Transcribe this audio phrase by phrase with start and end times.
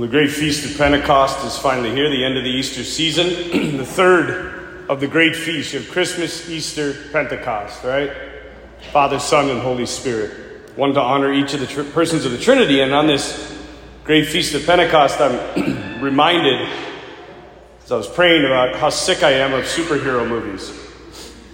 [0.00, 3.26] Well, the great feast of Pentecost is finally here, the end of the Easter season,
[3.76, 5.74] the third of the great feasts.
[5.74, 8.10] You have Christmas, Easter, Pentecost, right?
[8.92, 10.74] Father, Son, and Holy Spirit.
[10.74, 12.80] One to honor each of the tr- persons of the Trinity.
[12.80, 13.62] And on this
[14.02, 16.66] great feast of Pentecost, I'm reminded,
[17.84, 20.72] as I was praying about how sick I am of superhero movies.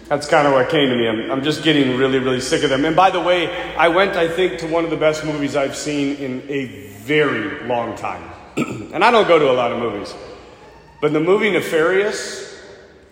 [0.07, 1.09] That's kind of what came to me.
[1.09, 2.85] I'm, I'm just getting really, really sick of them.
[2.85, 5.75] And by the way, I went, I think, to one of the best movies I've
[5.75, 8.36] seen in a very long time.
[8.93, 10.15] and I don't go to a lot of movies.
[11.01, 12.59] But the movie Nefarious,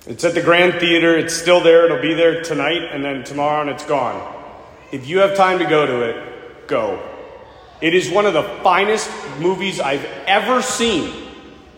[0.07, 1.17] it's at the Grand Theater.
[1.19, 1.85] It's still there.
[1.85, 4.35] It'll be there tonight and then tomorrow and it's gone.
[4.93, 7.03] If you have time to go to it, go.
[7.81, 11.13] It is one of the finest movies I've ever seen.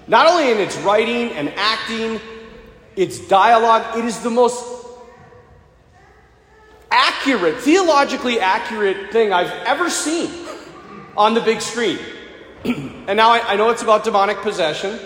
[0.07, 2.21] Not only in its writing and acting,
[2.95, 4.65] its dialogue, it is the most
[6.91, 10.30] accurate, theologically accurate thing I've ever seen
[11.16, 11.98] on the big screen.
[12.66, 14.99] And now I, I, know it's about demonic possession,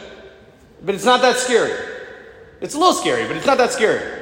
[0.82, 1.72] but it's not that scary.
[2.60, 4.20] It's a little scary, but it's not that scary.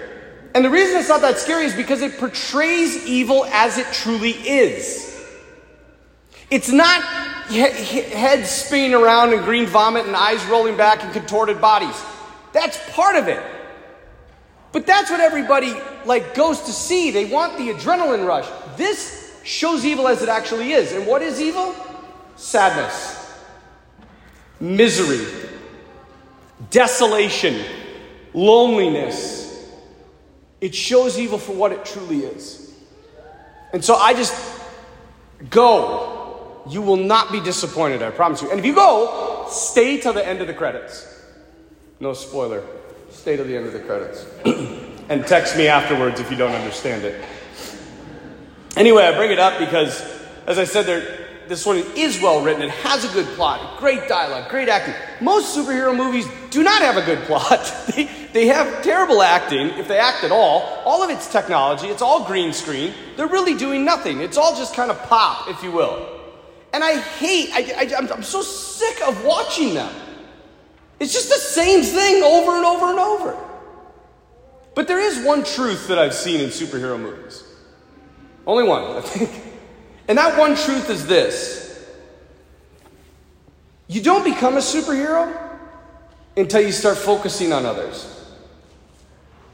[0.55, 4.31] And the reason it's not that scary is because it portrays evil as it truly
[4.31, 5.09] is.
[6.51, 7.03] It's not
[7.49, 12.03] he- heads spinning around and green vomit and eyes rolling back and contorted bodies.
[12.53, 13.43] That's part of it.
[14.73, 17.11] But that's what everybody like goes to see.
[17.11, 18.47] They want the adrenaline rush.
[18.77, 20.93] This shows evil as it actually is.
[20.93, 21.75] And what is evil?
[22.37, 23.18] Sadness,
[24.61, 25.27] misery,
[26.71, 27.65] desolation,
[28.35, 29.69] loneliness.
[30.61, 32.75] It shows evil for what it truly is.
[33.73, 34.61] And so I just
[35.51, 36.65] go.
[36.69, 38.51] You will not be disappointed, I promise you.
[38.51, 41.25] And if you go, stay till the end of the credits.
[42.01, 42.63] No spoiler.
[43.11, 44.27] Stay till the end of the credits.
[45.09, 47.25] and text me afterwards if you don't understand it.
[48.77, 50.01] Anyway, I bring it up because,
[50.47, 52.63] as I said, there, this one is well written.
[52.63, 54.95] It has a good plot, great dialogue, great acting.
[55.21, 57.73] Most superhero movies do not have a good plot.
[57.95, 60.63] they, they have terrible acting, if they act at all.
[60.85, 62.93] All of it's technology, it's all green screen.
[63.17, 64.21] They're really doing nothing.
[64.21, 66.21] It's all just kind of pop, if you will.
[66.73, 69.95] And I hate, I, I, I'm, I'm so sick of watching them.
[71.01, 73.45] It's just the same thing over and over and over.
[74.75, 77.43] But there is one truth that I've seen in superhero movies.
[78.47, 79.48] Only one, I think.
[80.09, 81.87] And that one truth is this
[83.87, 85.35] you don't become a superhero
[86.37, 88.15] until you start focusing on others.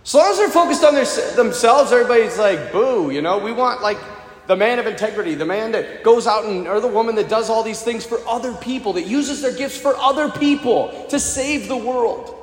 [0.03, 3.81] So long as they're focused on their, themselves, everybody's like, boo, you know, we want
[3.81, 3.99] like
[4.47, 7.49] the man of integrity, the man that goes out and, or the woman that does
[7.49, 11.69] all these things for other people, that uses their gifts for other people to save
[11.69, 12.37] the world.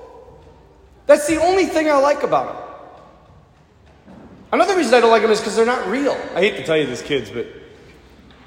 [1.06, 4.16] That's the only thing I like about them.
[4.54, 6.14] Another reason I don't like them is because they're not real.
[6.36, 7.46] I hate to tell you this, kids, but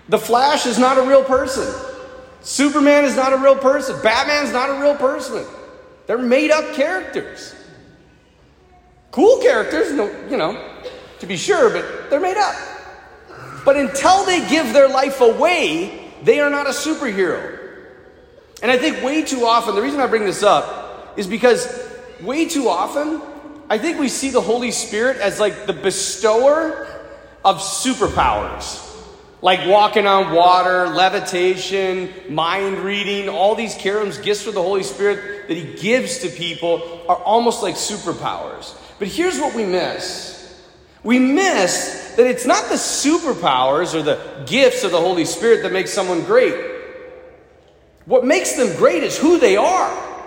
[0.09, 1.73] the Flash is not a real person.
[2.43, 4.01] Superman is not a real person.
[4.03, 5.45] Batman's not a real person.
[6.07, 7.55] They're made up characters.
[9.11, 9.91] Cool characters,
[10.31, 10.83] you know,
[11.21, 12.55] to be sure, but they're made up.
[13.65, 17.59] But until they give their life away, they are not a superhero.
[18.63, 21.67] And I think way too often, the reason I bring this up is because
[22.21, 23.23] way too often,
[23.71, 26.87] I think we see the Holy Spirit as like the bestower
[27.45, 28.94] of superpowers.
[29.45, 35.49] Like walking on water, levitation, mind reading, all these cherubims, gifts for the Holy Spirit
[35.49, 38.75] that He gives to people are almost like superpowers.
[38.99, 40.33] But here's what we miss
[41.03, 45.73] we miss that it's not the superpowers or the gifts of the Holy Spirit that
[45.73, 46.55] makes someone great.
[48.07, 50.25] What makes them great is who they are.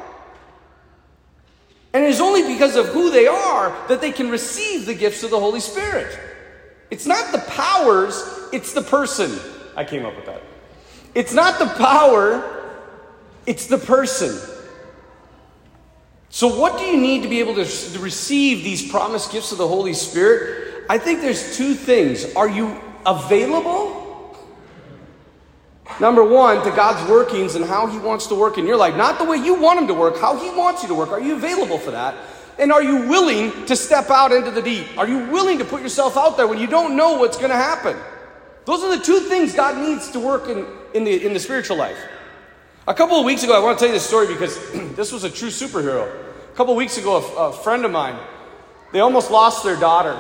[1.92, 5.24] And it is only because of who they are that they can receive the gifts
[5.24, 6.20] of the Holy Spirit.
[6.92, 9.40] It's not the powers, it's the person.
[9.76, 10.42] I came up with that.
[11.14, 12.76] It's not the power,
[13.46, 14.38] it's the person.
[16.30, 19.68] So, what do you need to be able to, receive these promised gifts of the
[19.68, 20.86] Holy Spirit?
[20.90, 22.36] I think there's two things.
[22.36, 23.96] Are you available?
[26.00, 28.96] Number one, to God's workings and how He wants to work in your life.
[28.96, 31.10] Not the way you want Him to work, how He wants you to work.
[31.10, 32.16] Are you available for that?
[32.60, 34.98] And are you willing to step out into the deep?
[34.98, 37.56] Are you willing to put yourself out there when you don't know what's going to
[37.56, 37.98] happen?
[38.68, 41.78] Those are the two things God needs to work in, in, the, in the spiritual
[41.78, 41.98] life.
[42.88, 44.56] A couple of weeks ago, I want to tell you this story because
[44.96, 46.06] this was a true superhero.
[46.06, 48.20] A couple of weeks ago, a, a friend of mine,
[48.94, 50.16] they almost lost their daughter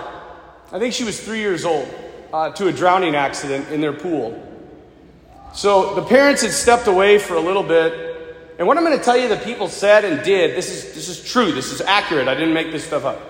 [0.69, 1.87] I think she was three years old,
[2.33, 4.43] uh, to a drowning accident in their pool.
[5.53, 8.03] So the parents had stepped away for a little bit.
[8.59, 11.07] And what I'm going to tell you the people said and did, this is, this
[11.07, 12.27] is true, this is accurate.
[12.27, 13.21] I didn't make this stuff up.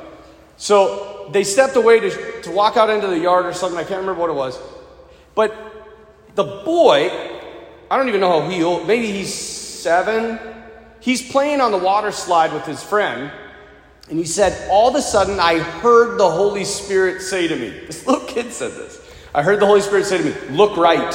[0.57, 3.77] So they stepped away to, to walk out into the yard or something.
[3.77, 4.59] I can't remember what it was.
[5.37, 5.53] But
[6.33, 7.11] the boy,
[7.91, 10.39] I don't even know how he old, maybe he's seven.
[10.99, 13.31] He's playing on the water slide with his friend.
[14.09, 17.69] And he said, All of a sudden, I heard the Holy Spirit say to me,
[17.85, 18.99] This little kid said this.
[19.35, 21.13] I heard the Holy Spirit say to me, Look right.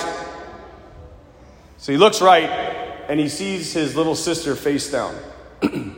[1.78, 2.48] So he looks right
[3.08, 5.16] and he sees his little sister face down.
[5.62, 5.96] and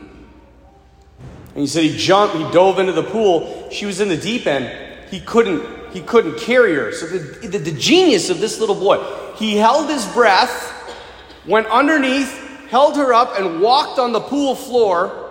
[1.53, 3.69] he said he jumped, he dove into the pool.
[3.69, 5.11] She was in the deep end.
[5.11, 6.91] He couldn't, he couldn't carry her.
[6.91, 9.03] So the, the, the genius of this little boy,
[9.35, 10.73] he held his breath,
[11.45, 12.31] went underneath,
[12.69, 15.21] held her up, and walked on the pool floor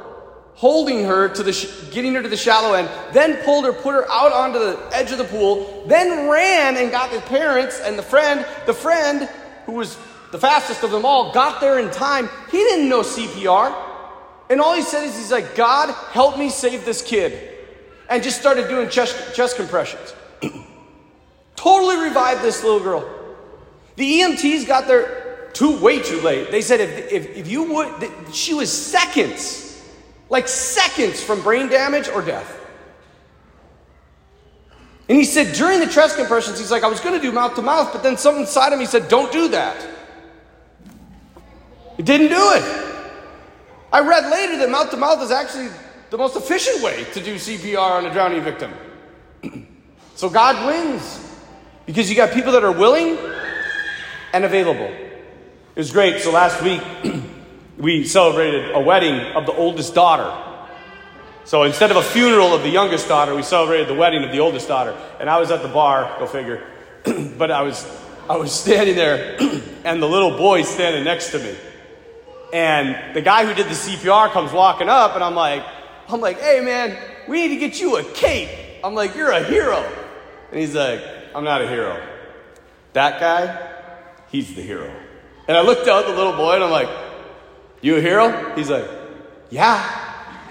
[0.55, 3.93] holding her to the, sh- getting her to the shallow end, then pulled her, put
[3.93, 7.99] her out onto the edge of the pool, then ran and got the parents and
[7.99, 8.47] the friend.
[8.67, 9.29] The friend,
[9.67, 9.99] who was
[10.31, 12.29] the fastest of them all, got there in time.
[12.51, 13.75] He didn't know CPR.
[14.49, 17.51] And all he said is, he's like, God, help me save this kid.
[18.09, 20.15] And just started doing chest, chest compressions.
[21.57, 23.09] Totally revived this little girl.
[23.97, 26.51] The EMTs got there too, way too late.
[26.51, 29.65] They said if, if, if you would, she was seconds
[30.31, 32.61] like seconds from brain damage or death.
[35.09, 37.55] And he said during the chest compressions, he's like, I was going to do mouth
[37.57, 39.87] to mouth, but then something inside of me said, don't do that.
[41.97, 42.85] He didn't do it.
[43.93, 45.69] I read later that mouth to mouth is actually
[46.11, 48.73] the most efficient way to do CPR on a drowning victim.
[50.17, 51.34] so God wins
[51.87, 53.19] because you got people that are willing
[54.33, 54.87] and available.
[54.87, 56.21] It was great.
[56.21, 56.83] So last week,
[57.79, 60.33] we celebrated a wedding of the oldest daughter.
[61.45, 64.41] So instead of a funeral of the youngest daughter, we celebrated the wedding of the
[64.41, 64.97] oldest daughter.
[65.21, 66.67] And I was at the bar, go figure.
[67.39, 67.87] but I was
[68.29, 69.37] I was standing there
[69.85, 71.55] and the little boy standing next to me.
[72.55, 75.63] And the guy who did the CPR comes walking up and I'm like,
[76.09, 76.97] I'm like, hey man,
[77.29, 78.49] we need to get you a cape.
[78.83, 79.85] I'm like, you're a hero.
[80.51, 81.03] And he's like,
[81.35, 82.01] I'm not a hero.
[82.93, 83.71] That guy,
[84.31, 84.91] he's the hero.
[85.49, 86.89] And I looked out at the little boy and I'm like,
[87.83, 88.55] you a hero?
[88.55, 88.89] He's like,
[89.51, 89.83] Yeah.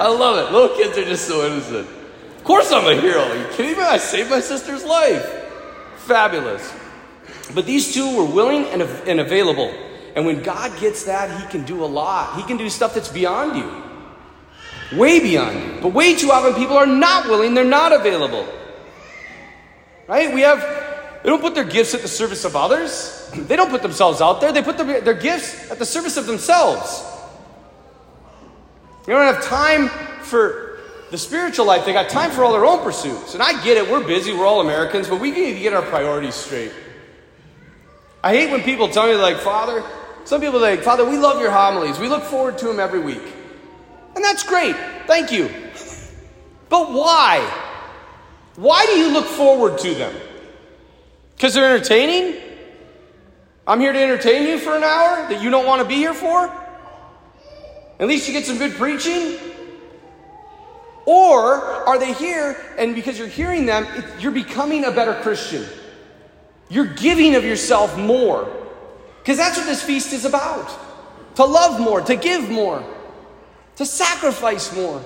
[0.00, 0.52] I love it.
[0.52, 1.88] Little kids are just so innocent.
[2.36, 3.20] Of course I'm a hero.
[3.20, 3.82] Are you kidding me?
[3.82, 5.26] I saved my sister's life.
[5.96, 6.72] Fabulous.
[7.54, 9.74] But these two were willing and, and available.
[10.14, 12.36] And when God gets that, He can do a lot.
[12.36, 15.80] He can do stuff that's beyond you, way beyond you.
[15.82, 18.46] But way too often, people are not willing, they're not available.
[20.08, 20.34] Right?
[20.34, 20.60] We have
[21.22, 23.30] they don't put their gifts at the service of others.
[23.34, 24.52] They don't put themselves out there.
[24.52, 27.04] They put their, their gifts at the service of themselves.
[29.04, 29.88] They don't have time
[30.22, 30.78] for
[31.10, 31.84] the spiritual life.
[31.84, 33.34] They got time for all their own pursuits.
[33.34, 33.90] And I get it.
[33.90, 34.32] We're busy.
[34.32, 36.72] We're all Americans, but we need to get our priorities straight.
[38.22, 39.82] I hate when people tell me, like, Father,
[40.24, 41.98] some people like, Father, we love your homilies.
[41.98, 43.22] We look forward to them every week.
[44.14, 44.76] And that's great.
[45.06, 45.50] Thank you.
[46.68, 47.67] But why?
[48.58, 50.12] Why do you look forward to them?
[51.36, 52.42] Because they're entertaining?
[53.68, 56.12] I'm here to entertain you for an hour that you don't want to be here
[56.12, 56.52] for?
[58.00, 59.38] At least you get some good preaching?
[61.06, 63.86] Or are they here and because you're hearing them,
[64.18, 65.64] you're becoming a better Christian?
[66.68, 68.52] You're giving of yourself more.
[69.22, 70.68] Because that's what this feast is about
[71.36, 72.82] to love more, to give more,
[73.76, 75.00] to sacrifice more.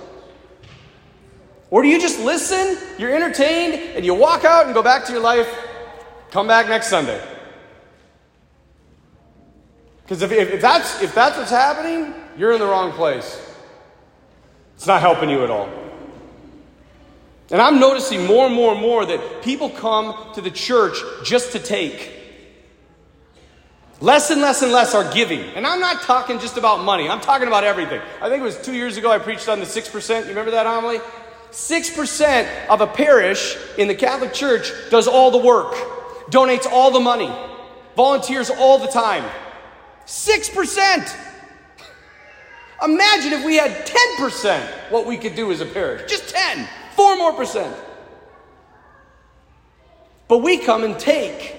[1.72, 5.12] Or do you just listen, you're entertained, and you walk out and go back to
[5.12, 5.48] your life
[6.32, 7.22] Come back next Sunday.
[10.02, 13.38] Because if, if, that's, if that's what's happening, you're in the wrong place.
[14.74, 15.68] It's not helping you at all.
[17.50, 21.52] And I'm noticing more and more and more that people come to the church just
[21.52, 22.10] to take.
[24.00, 25.40] Less and less and less are giving.
[25.54, 28.00] And I'm not talking just about money, I'm talking about everything.
[28.22, 30.22] I think it was two years ago I preached on the 6%.
[30.22, 30.98] You remember that homily?
[31.52, 35.74] 6% of a parish in the Catholic Church does all the work
[36.30, 37.30] donates all the money,
[37.94, 39.24] volunteers all the time.
[40.06, 41.16] 6%.
[42.82, 46.10] Imagine if we had 10% what we could do as a parish.
[46.10, 46.66] Just 10,
[46.96, 47.76] 4 more percent.
[50.26, 51.54] But we come and take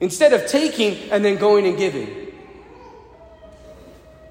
[0.00, 2.08] instead of taking and then going and giving.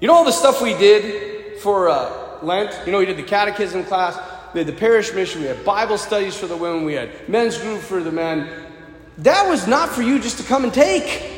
[0.00, 2.78] You know all the stuff we did for uh, Lent?
[2.86, 4.18] You know, we did the catechism class,
[4.52, 7.58] we had the parish mission, we had Bible studies for the women, we had men's
[7.58, 8.48] group for the men.
[9.18, 11.30] That was not for you just to come and take.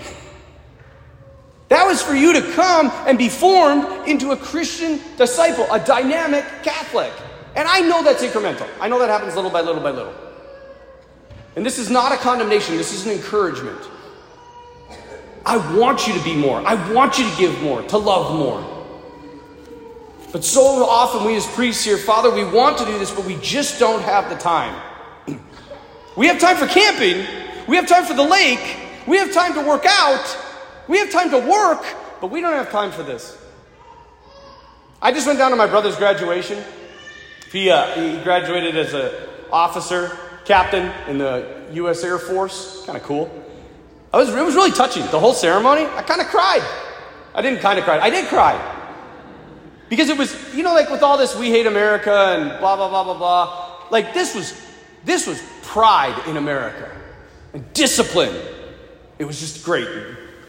[1.68, 6.44] That was for you to come and be formed into a Christian disciple, a dynamic
[6.62, 7.12] Catholic.
[7.56, 8.68] And I know that's incremental.
[8.80, 10.14] I know that happens little by little by little.
[11.56, 13.80] And this is not a condemnation, this is an encouragement.
[15.44, 16.60] I want you to be more.
[16.66, 18.75] I want you to give more, to love more.
[20.32, 23.36] But so often, we as priests here, Father, we want to do this, but we
[23.36, 24.74] just don't have the time.
[26.16, 27.26] we have time for camping,
[27.66, 28.78] we have time for the lake.
[29.06, 30.38] We have time to work out.
[30.88, 31.84] We have time to work,
[32.20, 33.38] but we don't have time for this.
[35.00, 36.62] I just went down to my brother's graduation.
[37.52, 39.12] He, uh, he graduated as an
[39.52, 42.02] officer, captain in the U.S.
[42.02, 42.84] Air Force.
[42.84, 43.30] Kind of cool.
[44.12, 45.02] I was, it was really touching.
[45.06, 46.62] The whole ceremony, I kind of cried.
[47.34, 48.00] I didn't kind of cry.
[48.00, 48.75] I did cry.
[49.88, 52.88] Because it was, you know, like with all this we hate America and blah, blah,
[52.88, 53.88] blah, blah, blah.
[53.90, 54.60] Like this was,
[55.04, 56.90] this was pride in America
[57.52, 58.34] and discipline.
[59.18, 59.88] It was just great.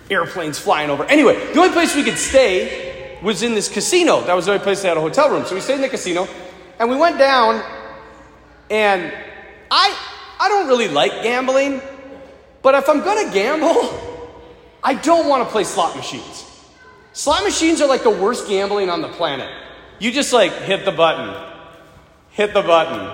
[0.09, 1.03] Airplanes flying over.
[1.05, 4.21] Anyway, the only place we could stay was in this casino.
[4.21, 5.45] That was the only place they had a hotel room.
[5.45, 6.27] So we stayed in the casino
[6.79, 7.63] and we went down
[8.69, 9.13] and
[9.69, 9.97] I,
[10.39, 11.81] I don't really like gambling,
[12.61, 14.03] but if I'm going to gamble,
[14.83, 16.45] I don't want to play slot machines.
[17.17, 19.49] Slot machines are like the worst gambling on the planet.
[19.97, 21.33] You just like hit the button,
[22.29, 23.09] hit the button,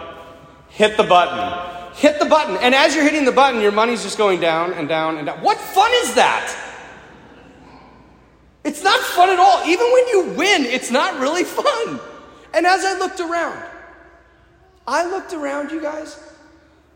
[0.67, 2.57] hit the button, hit the button.
[2.57, 5.39] And as you're hitting the button, your money's just going down and down and down.
[5.39, 6.53] What fun is that?
[8.65, 9.65] It's not fun at all.
[9.65, 12.01] Even when you win, it's not really fun.
[12.53, 13.63] And as I looked around,
[14.85, 16.19] I looked around, you guys.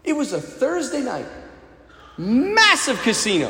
[0.04, 1.28] It was a Thursday night,
[2.18, 3.50] massive casino,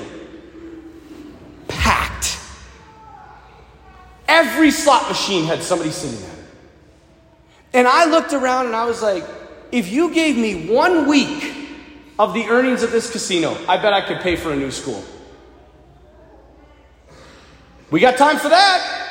[4.38, 6.46] Every slot machine had somebody sitting at it.
[7.74, 9.26] And I looked around and I was like,
[9.72, 11.56] if you gave me one week
[12.20, 15.04] of the earnings of this casino, I bet I could pay for a new school.
[17.90, 19.06] We got time for that.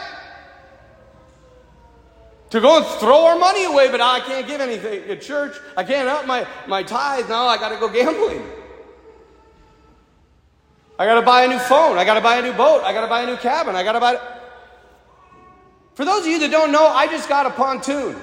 [2.50, 5.56] To go and throw our money away, but I can't give anything at church.
[5.76, 7.28] I can't up my, my tithe.
[7.28, 8.44] Now I got to go gambling.
[11.00, 11.98] I got to buy a new phone.
[11.98, 12.84] I got to buy a new boat.
[12.84, 13.74] I got to buy a new cabin.
[13.74, 14.35] I got to buy.
[15.96, 18.16] For those of you that don't know, I just got a pontoon.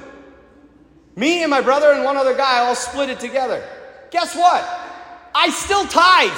[1.15, 3.67] Me and my brother and one other guy all split it together.
[4.11, 4.63] Guess what?
[5.33, 6.29] I still tithe.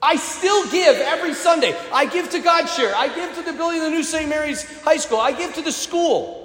[0.00, 1.76] I still give every Sunday.
[1.92, 2.94] I give to God Share.
[2.94, 4.28] I give to the building of the new St.
[4.28, 5.18] Mary's High School.
[5.18, 6.44] I give to the school.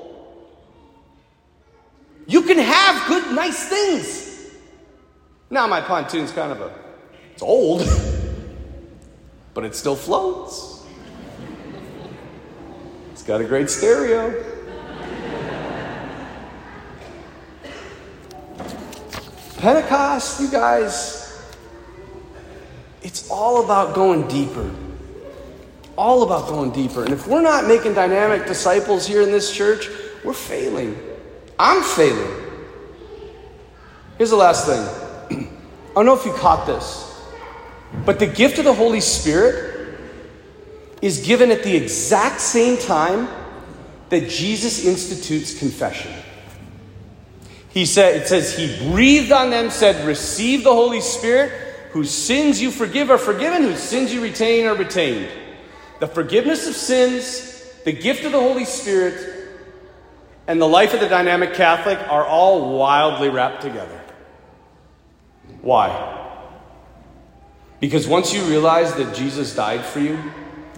[2.25, 4.51] You can have good, nice things.
[5.51, 6.73] Now my pontoon's kind of a,
[7.33, 7.81] it's old,
[9.53, 10.80] but it still floats.
[13.21, 14.33] It's got a great stereo.
[19.59, 21.39] Pentecost, you guys,
[23.03, 24.71] it's all about going deeper.
[25.95, 27.03] All about going deeper.
[27.03, 29.87] And if we're not making dynamic disciples here in this church,
[30.25, 30.97] we're failing.
[31.59, 32.41] I'm failing.
[34.17, 35.47] Here's the last thing.
[35.91, 37.21] I don't know if you caught this,
[38.03, 39.70] but the gift of the Holy Spirit
[41.01, 43.27] is given at the exact same time
[44.09, 46.11] that Jesus institutes confession.
[47.69, 51.51] He said, it says, He breathed on them, said, Receive the Holy Spirit,
[51.91, 55.29] whose sins you forgive are forgiven, whose sins you retain are retained.
[55.99, 59.41] The forgiveness of sins, the gift of the Holy Spirit,
[60.47, 64.01] and the life of the dynamic Catholic are all wildly wrapped together.
[65.61, 66.17] Why?
[67.79, 70.19] Because once you realize that Jesus died for you,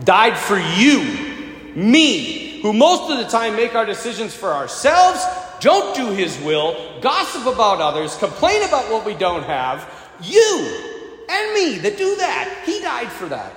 [0.03, 5.23] died for you, me, who most of the time make our decisions for ourselves,
[5.59, 9.89] don't do his will, gossip about others, complain about what we don't have.
[10.21, 10.91] You
[11.29, 12.63] and me that do that.
[12.65, 13.53] He died for that.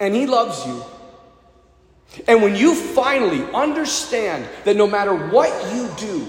[0.00, 0.84] And he loves you.
[2.26, 6.26] And when you finally understand that no matter what you do,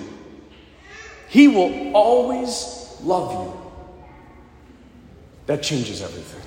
[1.29, 3.72] he will always love you,
[5.46, 6.41] that changes everything.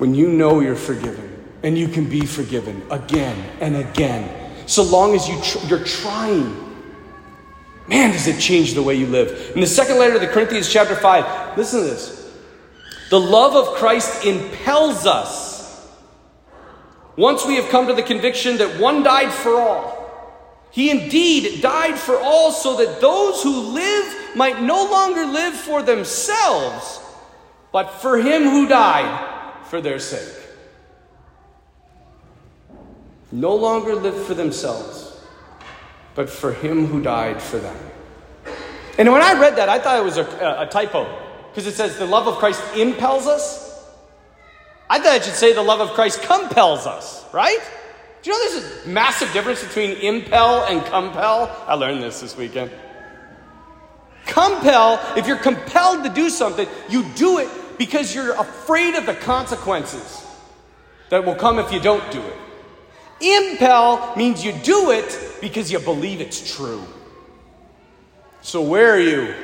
[0.00, 5.14] When you know you're forgiven and you can be forgiven again and again, so long
[5.14, 6.56] as you tr- you're trying.
[7.86, 9.52] Man, does it change the way you live.
[9.54, 12.34] In the second letter of the Corinthians, chapter 5, listen to this.
[13.10, 15.86] The love of Christ impels us.
[17.16, 21.98] Once we have come to the conviction that one died for all, he indeed died
[21.98, 27.00] for all so that those who live might no longer live for themselves,
[27.70, 29.39] but for him who died
[29.70, 30.34] for their sake.
[33.30, 35.16] No longer live for themselves,
[36.16, 37.76] but for him who died for them.
[38.98, 40.24] And when I read that, I thought it was a,
[40.58, 41.06] a typo
[41.48, 43.88] because it says the love of Christ impels us.
[44.90, 47.60] I thought it should say the love of Christ compels us, right?
[48.22, 51.64] Do you know there's a massive difference between impel and compel?
[51.68, 52.72] I learned this this weekend.
[54.26, 57.48] Compel, if you're compelled to do something, you do it
[57.80, 60.26] because you're afraid of the consequences
[61.08, 62.36] that will come if you don't do it.
[63.22, 66.84] Impel means you do it because you believe it's true.
[68.42, 69.34] So, where are you?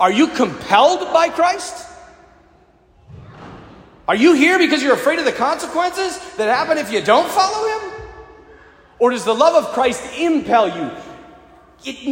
[0.00, 1.86] Are you compelled by Christ?
[4.08, 7.68] Are you here because you're afraid of the consequences that happen if you don't follow
[7.68, 7.92] Him?
[9.00, 10.90] Or does the love of Christ impel you?
[11.84, 12.02] It,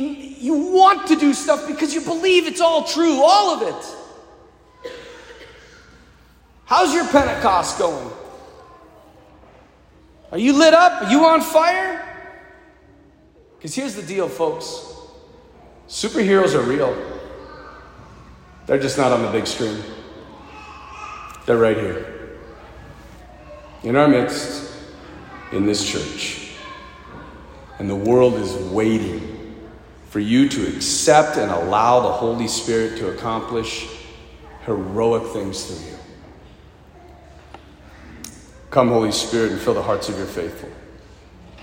[0.42, 3.96] you want to do stuff because you believe it's all true, all of it.
[6.66, 8.10] How's your Pentecost going?
[10.32, 11.04] Are you lit up?
[11.04, 12.02] Are you on fire?
[13.56, 14.92] Because here's the deal, folks
[15.88, 16.94] superheroes are real,
[18.66, 19.80] they're just not on the big screen.
[21.46, 22.40] They're right here,
[23.84, 24.72] in our midst,
[25.52, 26.50] in this church.
[27.78, 29.54] And the world is waiting
[30.08, 33.86] for you to accept and allow the Holy Spirit to accomplish
[34.64, 35.95] heroic things through you.
[38.76, 40.68] Come, Holy Spirit, and fill the hearts of your faithful.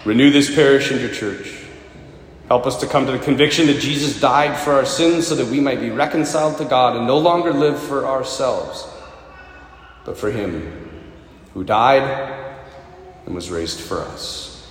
[0.04, 1.60] Renew this parish and your church.
[2.48, 5.46] Help us to come to the conviction that Jesus died for our sins so that
[5.46, 8.88] we might be reconciled to God and no longer live for ourselves,
[10.06, 10.90] but for Him
[11.54, 12.58] who died
[13.28, 14.68] and was raised for us.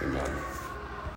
[0.00, 0.51] Amen.